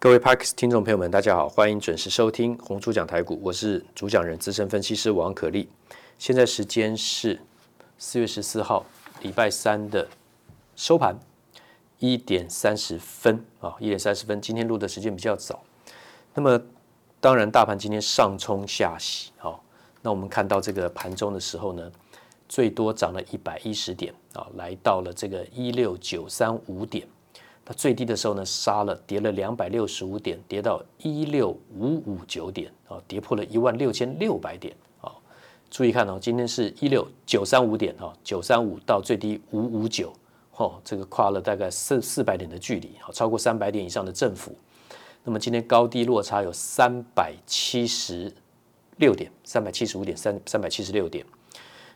[0.00, 5.68] 各位 Parkes 听众朋友们，大家好，欢迎准时收听红猪讲台股，我是主讲人资深分析师王可立。
[6.18, 7.40] 现在时间是
[7.98, 8.86] 四月十四号
[9.22, 10.06] 礼拜三的
[10.76, 11.18] 收盘
[11.98, 14.40] 一点三十分啊，一点三十分。
[14.40, 15.60] 今天录的时间比较早。
[16.32, 16.62] 那么
[17.20, 19.64] 当然，大盘今天上冲下洗，好，
[20.00, 21.90] 那我们看到这个盘中的时候呢，
[22.48, 27.04] 最多涨了一百一十点啊，来到了这个一六九三五点。
[27.70, 35.12] 那最低的时候呢，杀了跌了两百六十五点，跌到一六五五九点啊，跌破了一万六千六百点啊。
[35.70, 40.10] 注意看哦，今天是一六九三五点啊，九三五到最低五五九，
[40.56, 44.56] 哦，这个跨了大概四四百点的距离，超过三百点以上的振幅。
[45.22, 48.32] 那么今天高低落差有三百七十
[48.96, 51.22] 六点，三百七十五点三三百七十六点。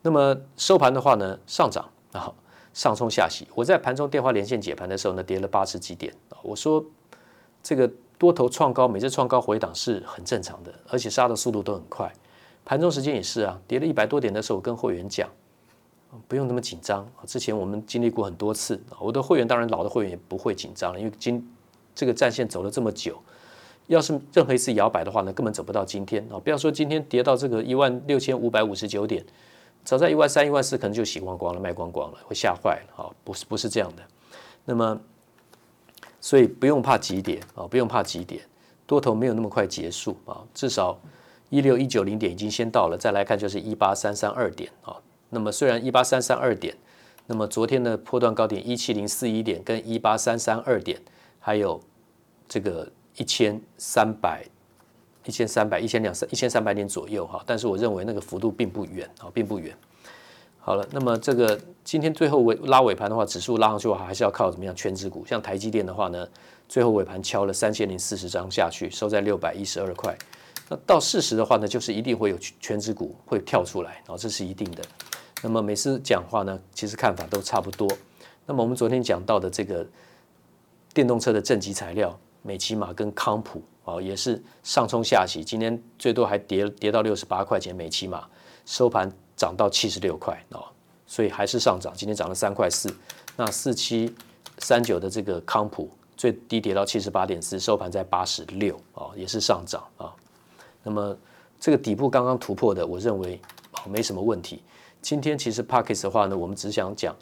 [0.00, 2.32] 那么收盘的话呢，上涨啊。
[2.76, 6.12] 上冲下洗，我在盘中电话连线解盘的时候呢，跌了八十几点。
[6.42, 6.84] 我说
[7.62, 12.12] 这个多头创高，每次创高回档是很正常的，而且杀的速度都很快。
[12.66, 15.26] 盘中时间也是啊，跌了一百多点的时候，我跟会员讲，
[16.28, 17.10] 不用那么紧张。
[17.24, 21.50] 之前我们经历过很多次，我的会员当然老的会员也不会紧张了，因为今
[21.94, 23.18] 这个战线走了这么久，
[23.86, 26.36] 要是任何一次摇摆的话呢，根本走不到今天啊！
[26.38, 29.24] 不要说今天跌到这个一万六千五百五十九点。
[29.86, 33.06] 早在一万三、一万四，可能就洗光光了，卖光光了，会吓坏了啊！
[33.22, 34.02] 不是，不是这样的。
[34.64, 35.00] 那么，
[36.20, 38.40] 所以不用怕急跌啊，不用怕急跌，
[38.84, 40.42] 多头没有那么快结束啊。
[40.52, 40.98] 至少
[41.50, 44.96] 一六一九零点已经先到了，再来看就是一八三三二点啊。
[45.30, 46.76] 那么虽然一八三三二点，
[47.28, 51.00] 那么昨天的破段高点一七零四一点跟一八三三二点，
[51.38, 51.80] 还有
[52.48, 54.44] 这个一千三百。
[55.26, 59.76] 一千三百、一千两三、一千三百点左右哈，但是我认为那个幅度并不远啊，并不远。
[60.58, 64.74] 好了，那么这个今天最后尾拉尾盘的话，指数拉上去的话，还是要靠怎么样？
[64.74, 66.26] 权值股，像台积电的话呢，
[66.68, 70.16] 最后尾盘敲了三千零四十张下去，收在六百一十二块。
[70.68, 74.82] 那到四十的话呢，就是一定会有权值股会跳出来，然后这是一定的。
[75.42, 77.88] 那么每次讲话呢，其实看法都差不多。
[78.44, 79.86] 那么我们昨天讲到的这个
[80.92, 83.62] 电动车的正极材料，美琪玛跟康普。
[83.86, 88.26] 哦，也是上冲下洗，今天最多还跌跌到六十八块钱每期嘛，
[88.64, 90.64] 收盘涨到七十六块哦，
[91.06, 92.92] 所以还是上涨，今天涨了三块四。
[93.36, 94.12] 那四七
[94.58, 100.12] 三九的这个康普最低跌到七十八点四，收盘在八十六哦，也是上涨啊。
[100.82, 101.16] 那么
[101.60, 103.40] 这个底部刚刚突破的，我认为
[103.72, 104.62] 哦没什么问题。
[105.00, 107.14] 今天其实 Parkes 的话呢，我们只想讲。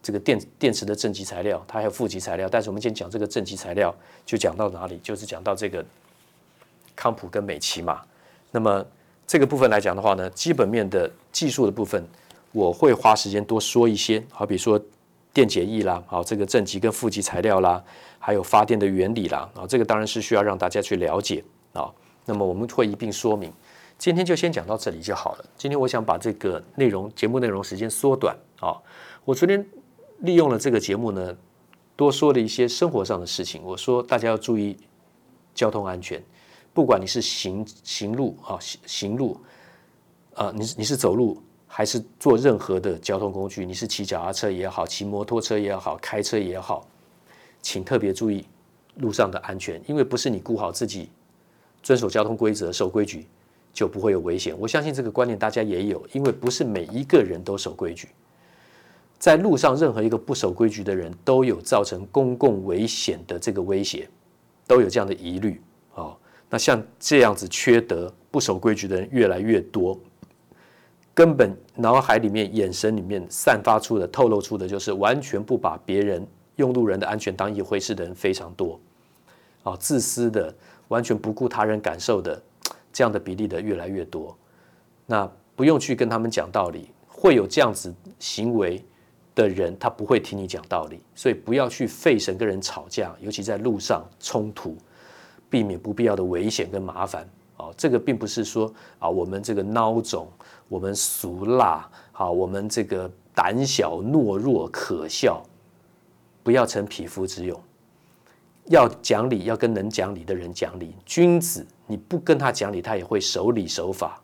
[0.00, 3.94] 这个电电池的正极材料，它还有负极材料，但是我们今天讲这个正极材料，
[4.24, 4.98] 就讲到哪里？
[5.02, 5.84] 就是讲到这个
[6.94, 8.00] 康普跟美琪嘛。
[8.52, 8.84] 那么
[9.26, 12.02] 这个部分来讲的话呢，基本面的技术的部分，
[12.52, 14.24] 我会花时间多说一些。
[14.30, 14.80] 好比说
[15.32, 17.82] 电解液啦，好这个正极跟负极材料啦，
[18.20, 21.92] 还有发电的原理啦，啊，这个当然是需要让大家去了解啊。
[22.24, 23.52] 那么我们会一并说明。
[23.98, 25.44] 今天就先讲到这里就好了。
[25.56, 28.78] 今天我想把这个内容节目内容时间缩短啊。
[29.24, 29.66] 我昨天。
[30.18, 31.36] 利用了这个节目呢，
[31.94, 33.62] 多说了一些生活上的事情。
[33.62, 34.76] 我说大家要注意
[35.54, 36.22] 交通安全，
[36.74, 39.40] 不管你是行行路啊，行行路
[40.34, 46.86] 啊，你你是走路还是坐任何的交通工具，你是骑脚踏车也好，骑摩托车也好，开车也好，
[47.62, 48.44] 请特别注意
[48.96, 51.10] 路上的安全，因为不是你顾好自己，
[51.82, 53.26] 遵守交通规则、守规矩
[53.72, 54.52] 就不会有危险。
[54.58, 58.08] 我相信这个观念大家也有，因为不是每一个人都守规矩。
[59.18, 64.08] 在路上，任何一个不守规矩的人都有造成公共危险的这个威胁，
[64.66, 65.60] 都有这样的疑虑
[65.94, 66.16] 啊。
[66.48, 69.98] 那像这样子缺德、不守规矩的人越来越多，
[71.12, 76.24] 根本脑海里面、眼神里面散发出的、透露出的，就是完全不把别人、
[76.56, 78.80] 用路人的安全当一回事的人非常多
[79.64, 79.76] 啊。
[79.76, 80.54] 自私的、
[80.86, 82.40] 完全不顾他人感受的，
[82.92, 84.34] 这样的比例的越来越多。
[85.06, 88.82] 那不用去跟他们讲道理，会有这样子行为
[89.38, 94.76] 的人他不会听你讲道理，所以不要去费神跟人吵架，尤其在路上冲突，
[95.48, 97.24] 避免不必要的危险跟麻烦。
[97.56, 100.26] 哦，这个并不是说啊，我们这个孬种，
[100.68, 105.40] 我们俗辣，好，我们这个胆小懦弱可笑，
[106.42, 107.60] 不要逞匹夫之勇。
[108.66, 110.94] 要讲理，要跟能讲理的人讲理。
[111.06, 114.20] 君子你不跟他讲理，他也会守礼守法，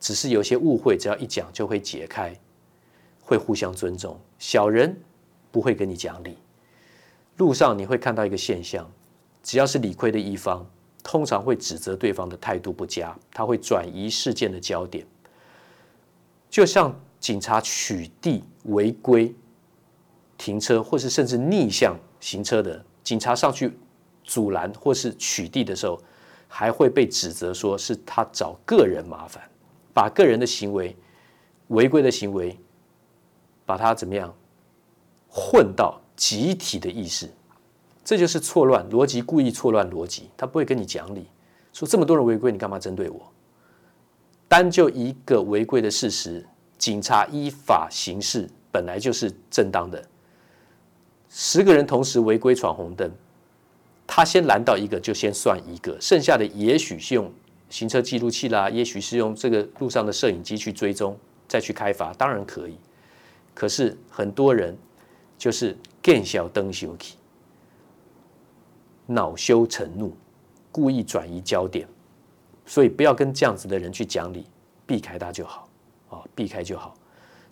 [0.00, 2.36] 只是有些误会，只要一讲就会解开。
[3.32, 4.94] 会互相尊重，小人
[5.50, 6.36] 不会跟你讲理。
[7.38, 8.86] 路上你会看到一个现象，
[9.42, 10.66] 只要是理亏的一方，
[11.02, 15.06] 通常会指责对方的态度不佳，他会转移事件的焦点。
[16.50, 19.34] 就像警察取缔违规
[20.36, 23.72] 停车，或是甚至逆向行车的警察上去
[24.22, 25.98] 阻拦或是取缔的时候，
[26.48, 29.42] 还会被指责说是他找个人麻烦，
[29.94, 30.94] 把个人的行为、
[31.68, 32.58] 违规的行为，
[33.72, 34.30] 把他怎么样
[35.30, 37.26] 混到集体的意识，
[38.04, 41.26] 这就是错乱逻辑，故意错乱逻辑，他不会跟你讲理，
[41.72, 43.32] 说这么多人违规，你干嘛针对我？
[44.46, 46.46] 单就一个违规的事实，
[46.76, 50.04] 警察依法行事本来就是正当的。
[51.30, 53.10] 十个人同时违规闯红灯，
[54.06, 57.32] 他先拦到一个就先算一个，剩下的也许是用
[57.70, 61.16] 行车记录器啦，也许是用这个路上的摄影机去追踪，
[61.48, 62.76] 再去开罚，当然可以。
[63.54, 64.76] 可是很多人
[65.38, 67.16] 就是见笑转生气，
[69.06, 70.12] 恼羞成怒，
[70.70, 71.86] 故意转移焦点。
[72.64, 74.46] 所以不要跟这样子的人去讲理，
[74.86, 75.68] 避开他就好
[76.10, 76.94] 啊，避开就好。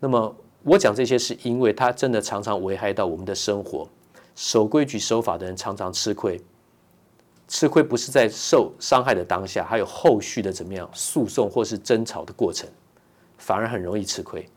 [0.00, 3.86] 那么我讲这些是因为他真的常常危害到我们的生活，
[4.34, 6.40] 守规矩守法的人常常吃亏，
[7.48, 12.68] 吃亏不是在受伤害的当下，还有后续的怎么样诉讼或是争吵的过程，
[13.36, 14.48] 反而很容易吃亏，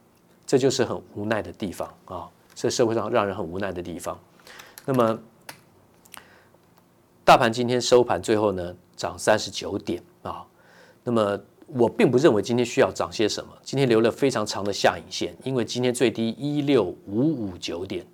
[0.48, 4.18] 这就是很无奈的地方啊，这社会上让人很无奈的地方。
[4.86, 5.20] 那么
[7.24, 10.02] 大盘今天收盘最后呢，涨三十九点。
[10.24, 10.46] 啊，
[11.06, 13.50] 那么我并不认为今天需要涨些什么。
[13.62, 18.06] 今天留了非常长的下影线，因为今天最低一六五五九点，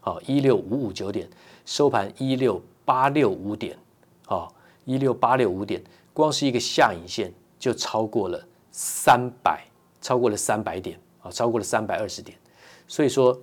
[0.00, 1.26] 好，一六五五九点
[1.64, 3.78] 收盘一六八六五点，
[4.26, 4.54] 好，
[4.84, 5.82] 一六八六五点，
[6.12, 9.64] 光是一个下影线就超过了三百，
[10.02, 12.38] 超过了三百点，啊，超过了三百二十点。
[12.86, 13.36] 所以说，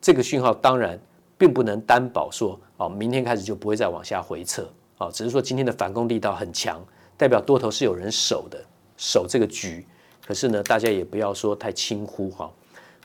[0.00, 0.96] 这个讯号当然
[1.36, 4.68] 并不能担保说，哦，明天开始就不会再往下回撤，
[4.98, 6.80] 啊，只是说今天的反攻力道很强。
[7.16, 8.64] 代表多头是有人守的，
[8.96, 9.86] 守这个局。
[10.26, 12.50] 可是呢，大家也不要说太轻忽哈。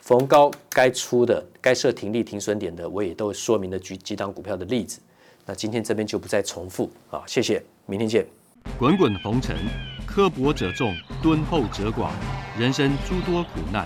[0.01, 4.99] 逢高该出的、该设停利停损点的，我也都说明了几几档股票的例子。
[5.45, 8.25] 那今天这边就不再重复啊，谢谢，明天见。
[8.77, 9.55] 滚滚红尘，
[10.07, 12.09] 刻薄者众，敦厚者寡；
[12.57, 13.85] 人生诸多苦难，